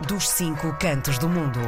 dos 0.00 0.28
cinco 0.28 0.76
cantos 0.78 1.18
do 1.18 1.28
mundo. 1.28 1.58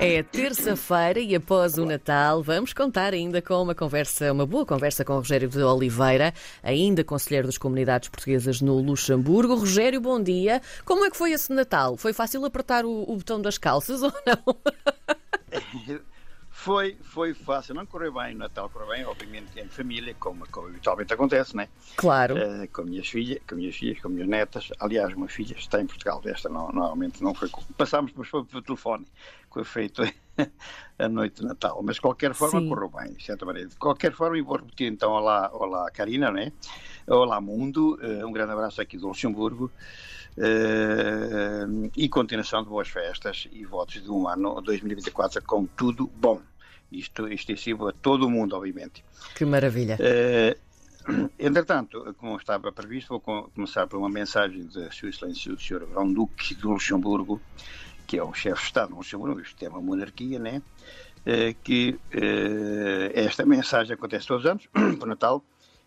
É 0.00 0.22
terça-feira 0.22 1.20
e 1.20 1.34
após 1.34 1.76
o 1.76 1.84
Natal 1.84 2.42
vamos 2.42 2.72
contar 2.72 3.12
ainda 3.12 3.42
com 3.42 3.62
uma 3.62 3.74
conversa, 3.74 4.32
uma 4.32 4.46
boa 4.46 4.64
conversa 4.64 5.04
com 5.04 5.12
o 5.12 5.16
Rogério 5.16 5.48
de 5.48 5.62
Oliveira, 5.62 6.32
ainda 6.62 7.04
conselheiro 7.04 7.46
das 7.46 7.58
comunidades 7.58 8.08
portuguesas 8.08 8.60
no 8.60 8.78
Luxemburgo. 8.80 9.54
Rogério, 9.56 10.00
bom 10.00 10.22
dia. 10.22 10.62
Como 10.84 11.04
é 11.04 11.10
que 11.10 11.16
foi 11.16 11.32
esse 11.32 11.52
Natal? 11.52 11.96
Foi 11.96 12.12
fácil 12.12 12.44
apertar 12.44 12.84
o, 12.84 13.02
o 13.02 13.16
botão 13.16 13.40
das 13.40 13.58
calças 13.58 14.00
ou 14.02 14.12
não? 14.26 14.56
Foi, 16.66 16.96
foi 17.00 17.32
fácil, 17.32 17.76
não 17.76 17.86
correu 17.86 18.12
bem 18.12 18.34
o 18.34 18.38
Natal, 18.38 18.68
correu 18.68 18.88
bem, 18.88 19.04
obviamente 19.04 19.56
em 19.56 19.68
família, 19.68 20.12
como, 20.18 20.44
como 20.48 20.66
habitualmente 20.66 21.14
acontece, 21.14 21.56
né? 21.56 21.68
Claro. 21.94 22.34
Uh, 22.34 22.66
com 22.72 22.82
minhas 22.82 23.06
filhas, 23.06 23.38
com 23.48 23.54
minhas 23.54 23.76
filhas, 23.76 24.02
com 24.02 24.08
minhas 24.08 24.26
netas. 24.26 24.72
Aliás, 24.80 25.14
uma 25.14 25.28
filha 25.28 25.54
está 25.56 25.80
em 25.80 25.86
Portugal, 25.86 26.20
desta 26.20 26.48
não, 26.48 26.72
normalmente 26.72 27.22
não 27.22 27.32
foi. 27.32 27.48
Passámos, 27.76 28.10
mas 28.16 28.26
foi 28.26 28.44
pelo 28.44 28.62
telefone, 28.62 29.04
que 29.04 29.52
foi 29.52 29.62
feito 29.62 30.02
a 30.98 31.08
noite 31.08 31.40
de 31.40 31.46
Natal. 31.46 31.80
Mas 31.84 31.94
de 31.94 32.00
qualquer 32.00 32.34
forma 32.34 32.58
Sim. 32.58 32.68
correu 32.68 32.88
bem, 32.88 33.12
de 33.12 33.24
certa 33.24 33.46
maneira. 33.46 33.68
De 33.68 33.76
qualquer 33.76 34.12
forma, 34.12 34.36
eu 34.36 34.44
vou 34.44 34.56
repetir 34.56 34.90
então, 34.90 35.12
olá, 35.12 35.48
olá 35.52 35.88
Karina, 35.92 36.32
né? 36.32 36.50
Olá 37.06 37.40
Mundo, 37.40 37.96
uh, 38.02 38.26
um 38.26 38.32
grande 38.32 38.50
abraço 38.50 38.80
aqui 38.80 38.98
do 38.98 39.06
Luxemburgo. 39.06 39.70
Uh, 40.36 41.90
e 41.96 42.08
continuação 42.08 42.64
de 42.64 42.68
boas 42.68 42.88
festas 42.88 43.46
e 43.52 43.64
votos 43.64 44.02
de 44.02 44.10
um 44.10 44.28
ano 44.28 44.60
2024 44.60 45.40
com 45.44 45.64
tudo 45.64 46.08
bom. 46.08 46.42
Isto 46.90 47.28
extensivo 47.28 47.88
a 47.88 47.92
todo 47.92 48.26
o 48.26 48.30
mundo, 48.30 48.54
obviamente. 48.56 49.04
Que 49.34 49.44
maravilha. 49.44 49.98
Uh, 50.00 51.30
entretanto, 51.38 52.14
como 52.18 52.36
estava 52.36 52.70
previsto, 52.72 53.08
vou 53.08 53.20
com, 53.20 53.50
começar 53.54 53.86
por 53.86 53.98
uma 53.98 54.08
mensagem 54.08 54.66
de 54.66 54.94
Sua 54.94 55.08
Excelência 55.08 55.52
o 55.52 55.58
Sr. 55.58 55.86
Grão-Duque 55.86 56.54
do 56.54 56.70
Luxemburgo, 56.70 57.40
que 58.06 58.18
é 58.18 58.22
o 58.22 58.32
chefe 58.32 58.60
de 58.60 58.66
Estado 58.66 58.90
do 58.90 58.96
Luxemburgo, 58.96 59.40
isto 59.40 59.62
é 59.64 59.68
uma 59.68 59.80
monarquia, 59.80 60.38
né? 60.38 60.62
Uh, 61.22 61.56
que 61.64 61.98
uh, 62.14 63.10
esta 63.14 63.44
mensagem 63.44 63.94
acontece 63.94 64.28
todos 64.28 64.44
os 64.44 64.50
anos, 64.50 64.68
por 64.98 65.08
Natal, 65.08 65.42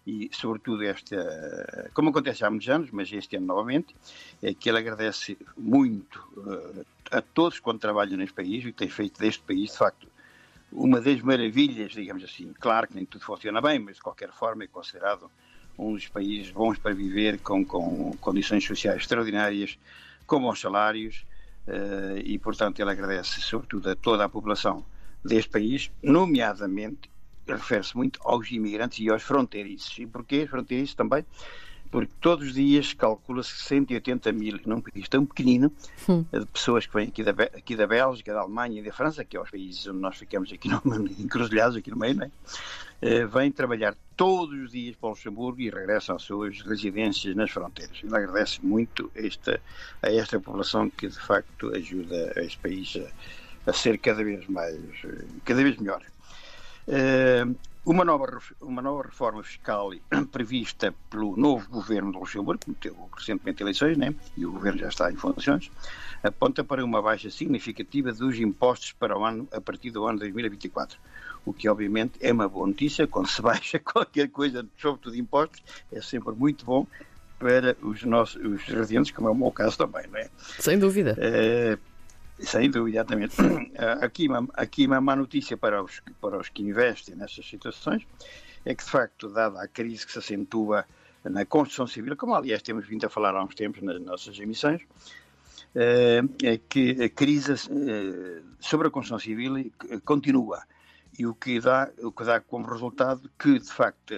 e 0.05 0.29
sobretudo 0.33 0.83
esta, 0.83 1.89
como 1.93 2.09
acontece 2.09 2.43
há 2.43 2.49
muitos 2.49 2.67
anos, 2.67 2.89
mas 2.91 3.11
este 3.11 3.37
ano 3.37 3.45
novamente, 3.45 3.95
é 4.41 4.53
que 4.53 4.67
ele 4.67 4.79
agradece 4.79 5.37
muito 5.55 6.19
a 7.11 7.21
todos 7.21 7.59
quando 7.59 7.79
trabalham 7.79 8.17
neste 8.17 8.33
país 8.33 8.65
e 8.65 8.71
tem 8.71 8.89
feito 8.89 9.19
deste 9.19 9.43
país, 9.43 9.71
de 9.71 9.77
facto, 9.77 10.07
uma 10.71 11.01
das 11.01 11.21
maravilhas, 11.21 11.91
digamos 11.91 12.23
assim. 12.23 12.53
Claro 12.59 12.87
que 12.87 12.95
nem 12.95 13.05
tudo 13.05 13.23
funciona 13.23 13.61
bem, 13.61 13.79
mas 13.79 13.95
de 13.95 14.01
qualquer 14.01 14.31
forma 14.31 14.63
é 14.63 14.67
considerado 14.67 15.29
um 15.77 15.93
dos 15.93 16.07
países 16.07 16.51
bons 16.51 16.77
para 16.77 16.93
viver, 16.93 17.39
com, 17.39 17.63
com 17.65 18.11
condições 18.19 18.65
sociais 18.65 19.01
extraordinárias, 19.01 19.79
com 20.27 20.39
bons 20.41 20.59
salários, 20.59 21.25
uh, 21.67 22.17
e 22.23 22.37
portanto 22.37 22.79
ele 22.79 22.91
agradece 22.91 23.41
sobretudo 23.41 23.89
a 23.89 23.95
toda 23.95 24.25
a 24.25 24.29
população 24.29 24.85
deste 25.23 25.49
país, 25.49 25.91
nomeadamente, 26.03 27.09
refere-se 27.47 27.95
muito 27.95 28.19
aos 28.23 28.51
imigrantes 28.51 28.99
e 28.99 29.09
aos 29.09 29.23
fronteiriços. 29.23 29.97
E 29.97 30.05
porquê 30.05 30.45
fronteiriços 30.45 30.95
também? 30.95 31.25
Porque 31.91 32.11
todos 32.21 32.47
os 32.47 32.53
dias 32.53 32.93
calcula-se 32.93 33.55
180 33.55 34.31
mil, 34.31 34.59
num 34.65 34.79
país 34.79 35.07
tão 35.07 35.25
pequenino, 35.25 35.71
hum. 36.07 36.23
de 36.31 36.45
pessoas 36.45 36.85
que 36.85 36.93
vêm 36.93 37.07
aqui 37.07 37.23
da, 37.23 37.31
aqui 37.31 37.75
da 37.75 37.87
Bélgica, 37.87 38.33
da 38.33 38.41
Alemanha 38.41 38.79
e 38.79 38.83
da 38.83 38.93
França, 38.93 39.25
que 39.25 39.35
é 39.35 39.41
os 39.41 39.49
países 39.49 39.87
onde 39.87 39.99
nós 39.99 40.17
ficamos 40.17 40.51
aqui 40.51 40.69
no, 40.69 40.81
encruzilhados, 41.19 41.75
aqui 41.75 41.89
no 41.89 41.97
meio, 41.97 42.15
não 42.15 42.25
é? 42.25 42.31
Uh, 43.01 43.27
vêm 43.29 43.49
trabalhar 43.49 43.95
todos 44.15 44.59
os 44.59 44.71
dias 44.71 44.95
para 44.97 45.07
o 45.07 45.09
Luxemburgo 45.11 45.61
e 45.61 45.69
regressam 45.69 46.17
às 46.17 46.21
suas 46.23 46.61
residências 46.61 47.33
nas 47.35 47.49
fronteiras. 47.49 47.97
Ele 48.03 48.15
agradece 48.15 48.59
muito 48.61 49.09
esta, 49.15 49.61
a 50.01 50.11
esta 50.11 50.39
população 50.39 50.89
que, 50.89 51.07
de 51.07 51.19
facto, 51.19 51.73
ajuda 51.73 52.33
este 52.35 52.57
país 52.59 52.97
a, 52.97 53.69
a 53.69 53.73
ser 53.73 53.97
cada 53.99 54.23
vez 54.23 54.45
mais, 54.47 54.77
cada 55.45 55.63
vez 55.63 55.77
melhor. 55.77 56.03
Uh, 56.87 57.55
uma 57.85 58.03
nova, 58.03 58.39
uma 58.61 58.81
nova 58.81 59.03
reforma 59.03 59.43
fiscal 59.43 59.91
prevista 60.31 60.93
pelo 61.09 61.35
novo 61.37 61.69
governo 61.69 62.11
do 62.11 62.19
Luxemburgo, 62.19 62.59
que 62.59 62.73
teve 62.73 62.95
recentemente 63.15 63.63
eleições, 63.63 63.97
né? 63.97 64.13
e 64.37 64.45
o 64.45 64.51
governo 64.51 64.79
já 64.79 64.89
está 64.89 65.11
em 65.11 65.15
funções, 65.15 65.71
aponta 66.23 66.63
para 66.63 66.83
uma 66.83 67.01
baixa 67.01 67.29
significativa 67.29 68.11
dos 68.11 68.39
impostos 68.39 68.91
para 68.91 69.17
o 69.17 69.23
ano 69.23 69.47
a 69.51 69.61
partir 69.61 69.91
do 69.91 70.05
ano 70.05 70.19
2024. 70.19 70.99
O 71.45 71.53
que, 71.53 71.69
obviamente, 71.69 72.13
é 72.19 72.31
uma 72.31 72.47
boa 72.47 72.67
notícia. 72.67 73.07
Quando 73.07 73.27
se 73.27 73.41
baixa 73.41 73.79
qualquer 73.79 74.29
coisa, 74.29 74.65
sobretudo 74.77 75.15
impostos, 75.15 75.63
é 75.91 76.01
sempre 76.01 76.33
muito 76.33 76.65
bom 76.65 76.85
para 77.39 77.75
os 77.81 78.03
nossos 78.03 78.35
os 78.43 78.61
residentes, 78.63 79.11
como 79.11 79.29
é 79.29 79.31
o 79.31 79.35
meu 79.35 79.49
caso 79.49 79.77
também, 79.77 80.05
não 80.11 80.19
é? 80.19 80.29
Sem 80.59 80.77
dúvida. 80.77 81.15
É, 81.17 81.77
sem 82.41 82.69
dúvida, 82.69 82.97
exatamente. 82.97 83.35
Aqui 84.01 84.27
uma, 84.27 84.47
aqui 84.53 84.85
uma 84.85 85.01
má 85.01 85.15
notícia 85.15 85.57
para 85.57 85.83
os, 85.83 86.01
para 86.21 86.37
os 86.37 86.49
que 86.49 86.63
investem 86.63 87.15
nessas 87.15 87.47
situações 87.47 88.05
é 88.65 88.75
que, 88.75 88.83
de 88.83 88.89
facto, 88.89 89.29
dada 89.29 89.61
a 89.61 89.67
crise 89.67 90.05
que 90.05 90.11
se 90.11 90.19
acentua 90.19 90.85
na 91.23 91.45
construção 91.45 91.87
civil, 91.87 92.15
como 92.15 92.35
aliás 92.35 92.61
temos 92.61 92.87
vindo 92.87 93.05
a 93.05 93.09
falar 93.09 93.35
há 93.35 93.43
uns 93.43 93.55
tempos 93.55 93.81
nas 93.81 94.01
nossas 94.01 94.37
emissões, 94.39 94.81
é 95.75 96.57
que 96.57 97.03
a 97.03 97.09
crise 97.09 97.55
sobre 98.59 98.87
a 98.87 98.91
construção 98.91 99.19
civil 99.19 99.71
continua 100.03 100.63
e 101.17 101.25
o 101.25 101.33
que 101.33 101.59
dá, 101.59 101.89
o 102.01 102.11
que 102.11 102.23
dá 102.23 102.39
como 102.39 102.67
resultado 102.67 103.29
que, 103.37 103.59
de 103.59 103.71
facto, 103.71 104.15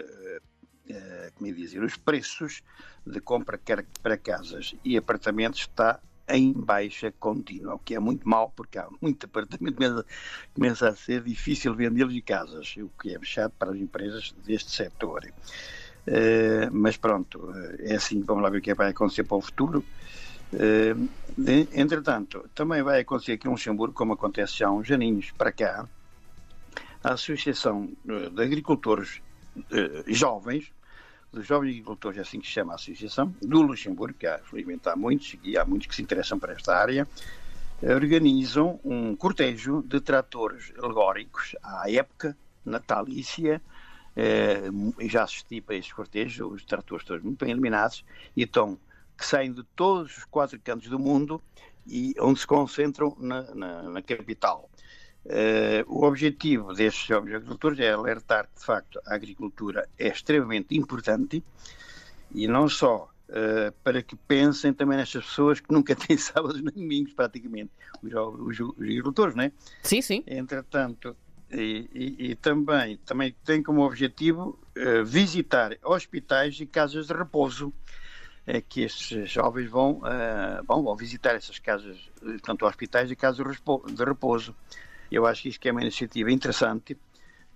como 1.36 1.50
é 1.50 1.54
dizer, 1.54 1.84
os 1.84 1.98
preços 1.98 2.64
de 3.06 3.20
compra 3.20 3.60
para 4.02 4.18
casas 4.18 4.76
e 4.84 4.98
apartamentos 4.98 5.62
está 5.62 6.00
em 6.32 6.54
baixa 6.54 7.12
contínua, 7.20 7.76
o 7.76 7.80
que 7.80 7.96
é 7.96 8.00
muito 8.00 8.28
mau 8.28 8.52
porque 8.56 8.78
há 8.78 8.88
muito 9.02 9.26
apartamento 9.26 10.06
começa 10.54 10.90
a 10.90 10.96
ser 10.96 11.24
difícil 11.24 11.76
vendê-los 11.76 12.14
em 12.14 12.22
casas, 12.22 12.76
o 12.78 12.90
que 13.02 13.16
é 13.16 13.20
chato 13.22 13.54
para 13.58 13.72
as 13.72 13.78
empresas 13.78 14.34
deste 14.46 14.72
setor. 14.72 15.26
Uh, 16.08 16.72
mas 16.72 16.98
pronto, 16.98 17.54
é 17.80 17.96
assim, 17.96 18.22
vamos 18.22 18.44
lá 18.44 18.50
ver 18.50 18.58
o 18.58 18.62
que 18.62 18.74
vai 18.74 18.90
acontecer 18.90 19.24
para 19.24 19.38
o 19.38 19.42
futuro. 19.42 19.84
Uh, 20.54 21.10
de, 21.38 21.68
entretanto, 21.74 22.50
também 22.56 22.82
vai 22.82 23.02
acontecer 23.02 23.34
aqui 23.34 23.48
em 23.48 23.52
Luxemburgo, 23.52 23.94
como 23.94 24.14
acontece 24.14 24.58
já 24.58 24.68
há 24.68 24.72
uns 24.72 24.90
aninhos 24.90 25.32
para 25.32 25.52
cá, 25.52 25.88
a 27.04 27.14
Associação 27.14 27.90
de 28.06 28.44
Agricultores 28.44 29.22
uh, 29.58 30.04
Jovens, 30.08 30.72
jovens 31.34 31.72
agricultores, 31.72 32.18
é 32.18 32.22
assim 32.22 32.40
que 32.40 32.48
chama 32.48 32.74
a 32.74 32.76
associação, 32.76 33.34
do 33.42 33.62
Luxemburgo, 33.62 34.18
que 34.18 34.28
felizmente 34.50 34.88
há 34.90 34.96
muitos, 34.96 35.36
e 35.44 35.58
há 35.58 35.64
muitos 35.64 35.88
que 35.88 35.96
se 35.96 36.02
interessam 36.02 36.38
por 36.38 36.50
esta 36.50 36.76
área, 36.76 37.08
organizam 37.82 38.80
um 38.84 39.16
cortejo 39.16 39.82
de 39.82 40.00
tratores 40.02 40.72
alegóricos 40.78 41.56
à 41.64 41.90
época 41.90 42.38
natalícia. 42.64 43.62
Eh, 44.16 44.70
já 45.08 45.24
assisti 45.24 45.62
para 45.62 45.76
estes 45.76 45.94
cortejos, 45.94 46.52
os 46.52 46.66
tratores 46.66 47.06
todos 47.06 47.24
muito 47.24 47.44
bem 47.44 47.52
iluminados, 47.54 48.04
e 48.36 48.44
estão, 48.44 48.78
que 49.18 49.26
saem 49.26 49.54
de 49.54 49.64
todos 49.76 50.18
os 50.18 50.26
quatro 50.26 50.60
cantos 50.60 50.90
do 50.90 51.00
mundo 51.00 51.42
e 51.88 52.14
onde 52.20 52.42
se 52.42 52.46
concentram 52.46 53.16
na, 53.20 53.42
na, 53.56 53.84
na 53.84 54.02
capital. 54.02 54.70
Uh, 55.24 55.86
o 55.86 56.04
objetivo 56.04 56.74
destes 56.74 57.06
jovens 57.06 57.36
agricultores 57.36 57.80
é 57.80 57.92
alertar 57.92 58.48
que, 58.48 58.60
de 58.60 58.66
facto, 58.66 59.00
a 59.06 59.14
agricultura 59.14 59.88
é 59.98 60.08
extremamente 60.08 60.76
importante 60.76 61.44
e 62.34 62.48
não 62.48 62.68
só 62.68 63.08
uh, 63.30 63.72
para 63.84 64.02
que 64.02 64.16
pensem 64.16 64.74
também 64.74 64.98
nestas 64.98 65.24
pessoas 65.26 65.60
que 65.60 65.72
nunca 65.72 65.94
têm 65.96 66.18
sábados 66.18 66.60
nem 66.60 66.74
domingos, 66.74 67.14
praticamente, 67.14 67.72
os, 68.02 68.12
os, 68.12 68.60
os 68.60 68.76
agricultores, 68.80 69.36
não 69.36 69.44
é? 69.44 69.52
Sim, 69.84 70.02
sim. 70.02 70.24
Entretanto, 70.26 71.16
e, 71.52 71.88
e, 71.94 72.32
e 72.32 72.36
também, 72.36 72.98
também 73.06 73.36
tem 73.46 73.62
como 73.62 73.86
objetivo 73.86 74.60
uh, 74.76 75.06
visitar 75.06 75.78
hospitais 75.84 76.60
e 76.60 76.66
casas 76.66 77.06
de 77.08 77.14
repouso 77.14 77.72
é 78.48 78.60
que 78.60 78.82
estes 78.82 79.30
jovens 79.30 79.70
vão, 79.70 80.02
vão, 80.66 80.84
vão 80.84 80.96
visitar 80.96 81.36
essas 81.36 81.60
casas, 81.60 82.10
tanto 82.42 82.66
hospitais 82.66 83.12
e 83.12 83.16
casas 83.16 83.46
de 83.94 84.04
repouso. 84.04 84.56
Eu 85.12 85.26
acho 85.26 85.44
que 85.44 85.50
isto 85.50 85.66
é 85.68 85.72
uma 85.72 85.82
iniciativa 85.82 86.32
interessante, 86.32 86.98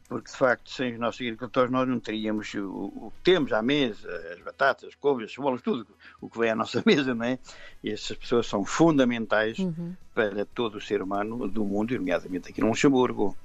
porque 0.10 0.30
de 0.30 0.38
facto, 0.38 0.70
sem 0.70 0.94
os 0.94 1.00
nossos 1.00 1.22
agricultores, 1.22 1.72
nós 1.72 1.88
não 1.88 2.00
teríamos 2.00 2.54
o, 2.54 2.68
o 2.68 3.14
que 3.16 3.32
temos 3.32 3.54
à 3.54 3.62
mesa, 3.62 4.08
as 4.34 4.42
batatas, 4.42 4.90
as 4.90 4.96
couves, 4.96 5.26
as 5.26 5.34
cebolas, 5.34 5.62
tudo 5.62 5.88
o 6.22 6.30
que 6.30 6.38
vem 6.38 6.52
à 6.52 6.56
nossa 6.56 6.84
mesa, 6.86 7.16
não 7.16 7.26
é? 7.26 7.40
E 7.84 7.90
essas 7.90 8.18
pessoas 8.18 8.46
são 8.46 8.66
fundamentais 8.66 9.58
uhum. 9.58 9.96
para 10.14 10.46
todo 10.46 10.76
o 10.78 10.82
ser 10.82 11.02
humano 11.02 11.48
do 11.48 11.64
mundo, 11.64 11.96
nomeadamente 11.96 12.50
aqui 12.50 12.62
no 12.62 12.68
Luxemburgo. 12.68 13.36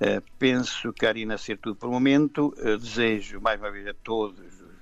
Uh, 0.00 0.20
penso, 0.38 0.92
Karina, 0.92 1.38
ser 1.38 1.56
tudo 1.58 1.76
por 1.76 1.88
o 1.88 1.92
momento. 1.92 2.52
Uh, 2.58 2.76
desejo, 2.76 3.40
mais 3.40 3.60
uma 3.60 3.70
vez, 3.70 3.86
a 3.86 3.94
todos 3.94 4.38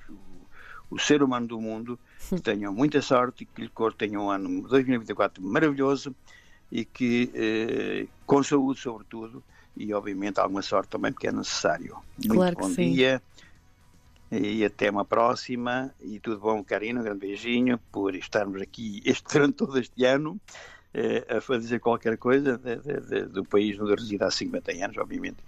o, 0.09 0.95
o 0.95 0.99
ser 0.99 1.23
humano 1.23 1.47
do 1.47 1.61
mundo 1.61 1.99
que 2.29 2.41
tenham 2.41 2.73
muita 2.73 3.03
sorte 3.03 3.45
e 3.45 3.47
que 3.47 3.61
lhe 3.61 3.71
tenham 3.97 4.27
um 4.27 4.31
ano 4.31 4.63
2024 4.63 5.43
maravilhoso 5.43 6.17
e 6.73 6.87
que 6.87 7.31
eh, 7.35 8.07
com 8.25 8.43
saúde 8.43 8.81
sobretudo 8.81 9.45
e 9.77 9.93
obviamente 9.93 10.41
alguma 10.41 10.63
sorte 10.63 10.89
também 10.89 11.13
porque 11.13 11.29
é 11.29 11.33
necessário. 11.33 11.99
Claro 12.27 12.57
Muito 12.59 12.59
bom 12.59 12.75
sim. 12.75 12.93
dia 12.93 13.23
e 14.31 14.65
até 14.65 14.91
uma 14.91 15.05
próxima 15.05 15.95
e 16.01 16.19
tudo 16.19 16.41
bom 16.41 16.65
Karina, 16.65 17.01
um 17.01 17.05
grande 17.05 17.21
beijinho 17.21 17.79
por 17.93 18.15
estarmos 18.15 18.63
aqui 18.63 19.03
este 19.05 19.31
durante 19.31 19.57
todo 19.57 19.79
este 19.79 20.03
ano 20.07 20.41
a 21.29 21.41
fazer 21.41 21.79
qualquer 21.79 22.19
coisa 22.19 22.59
de, 22.59 22.77
de, 22.77 23.01
de, 23.01 23.23
do 23.27 23.45
país 23.45 23.79
onde 23.79 23.93
eu 23.93 23.97
resido 23.97 24.25
há 24.25 24.31
50 24.31 24.73
anos, 24.73 24.97
obviamente, 24.99 25.39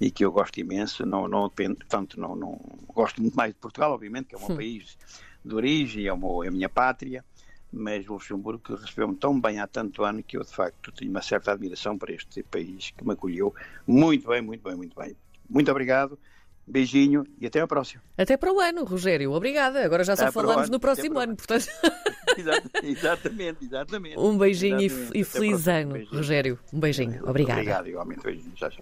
e 0.00 0.10
que 0.10 0.24
eu 0.24 0.32
gosto 0.32 0.58
imenso. 0.58 1.06
Não, 1.06 1.28
não 1.28 1.48
depende, 1.48 1.76
portanto, 1.76 2.18
não, 2.18 2.34
não 2.34 2.60
gosto 2.92 3.20
muito 3.20 3.34
mais 3.34 3.52
de 3.52 3.60
Portugal, 3.60 3.92
obviamente, 3.92 4.26
que 4.26 4.34
é 4.34 4.38
o 4.38 4.40
meu 4.40 4.50
hum. 4.50 4.56
país 4.56 4.98
de 5.44 5.54
origem, 5.54 6.06
é, 6.06 6.12
o 6.12 6.44
é 6.44 6.48
a 6.48 6.50
minha 6.50 6.68
pátria, 6.68 7.24
mas 7.72 8.08
o 8.08 8.14
Luxemburgo 8.14 8.74
recebeu-me 8.74 9.16
tão 9.16 9.40
bem 9.40 9.60
há 9.60 9.66
tanto 9.66 10.04
ano 10.04 10.22
que 10.22 10.36
eu, 10.36 10.42
de 10.42 10.52
facto, 10.52 10.92
tenho 10.92 11.10
uma 11.10 11.22
certa 11.22 11.52
admiração 11.52 11.96
para 11.96 12.12
este 12.12 12.42
país 12.42 12.90
que 12.96 13.04
me 13.04 13.12
acolheu 13.12 13.54
muito 13.86 14.28
bem, 14.28 14.42
muito 14.42 14.62
bem, 14.62 14.76
muito 14.76 14.98
bem. 14.98 15.16
Muito 15.48 15.70
obrigado. 15.70 16.18
Beijinho 16.66 17.26
e 17.40 17.46
até 17.46 17.60
a 17.60 17.66
próxima. 17.66 18.02
Até 18.16 18.36
para 18.36 18.52
o 18.52 18.60
ano, 18.60 18.84
Rogério. 18.84 19.32
Obrigada. 19.32 19.84
Agora 19.84 20.04
já 20.04 20.14
só 20.14 20.30
falamos 20.30 20.64
ano, 20.64 20.72
no 20.72 20.80
próximo 20.80 21.18
ano, 21.18 21.34
portanto. 21.34 21.66
exatamente, 22.84 23.64
exatamente. 23.64 24.18
Um 24.18 24.38
beijinho 24.38 24.80
exatamente. 24.80 25.18
e, 25.18 25.24
feliz 25.24 25.66
ano, 25.66 26.06
Rogério. 26.12 26.58
Um 26.72 26.78
beijinho. 26.78 27.28
Obrigado. 27.28 27.58
Obrigado, 27.58 27.88
igualmente. 27.88 28.22
Beijinho. 28.22 28.52
Tchau, 28.54 28.70
tchau. 28.70 28.78